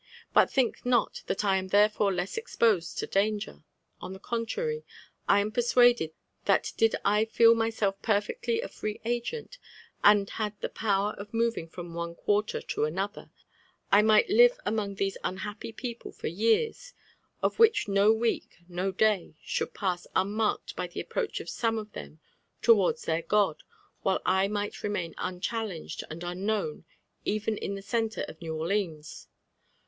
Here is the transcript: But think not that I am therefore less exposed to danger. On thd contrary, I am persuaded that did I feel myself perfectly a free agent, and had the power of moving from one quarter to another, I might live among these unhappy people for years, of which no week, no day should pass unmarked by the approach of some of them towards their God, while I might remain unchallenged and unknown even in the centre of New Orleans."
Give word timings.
But 0.33 0.49
think 0.49 0.83
not 0.83 1.21
that 1.27 1.45
I 1.45 1.57
am 1.57 1.67
therefore 1.67 2.11
less 2.11 2.35
exposed 2.35 2.97
to 2.97 3.05
danger. 3.05 3.63
On 3.99 4.15
thd 4.15 4.23
contrary, 4.23 4.83
I 5.29 5.41
am 5.41 5.51
persuaded 5.51 6.11
that 6.45 6.71
did 6.75 6.95
I 7.05 7.25
feel 7.25 7.53
myself 7.53 8.01
perfectly 8.01 8.61
a 8.61 8.67
free 8.67 8.99
agent, 9.05 9.59
and 10.03 10.27
had 10.27 10.59
the 10.59 10.69
power 10.69 11.13
of 11.19 11.35
moving 11.35 11.67
from 11.69 11.93
one 11.93 12.15
quarter 12.15 12.61
to 12.63 12.85
another, 12.85 13.29
I 13.91 14.01
might 14.01 14.27
live 14.27 14.59
among 14.65 14.95
these 14.95 15.19
unhappy 15.23 15.71
people 15.71 16.11
for 16.11 16.25
years, 16.29 16.93
of 17.43 17.59
which 17.59 17.87
no 17.87 18.11
week, 18.11 18.55
no 18.67 18.91
day 18.91 19.35
should 19.43 19.75
pass 19.75 20.07
unmarked 20.15 20.75
by 20.75 20.87
the 20.87 20.99
approach 20.99 21.39
of 21.39 21.47
some 21.47 21.77
of 21.77 21.91
them 21.91 22.19
towards 22.63 23.03
their 23.05 23.21
God, 23.21 23.61
while 24.01 24.19
I 24.25 24.47
might 24.47 24.81
remain 24.81 25.13
unchallenged 25.19 26.03
and 26.09 26.23
unknown 26.23 26.85
even 27.23 27.55
in 27.55 27.75
the 27.75 27.83
centre 27.83 28.25
of 28.27 28.41
New 28.41 28.55
Orleans." 28.57 29.27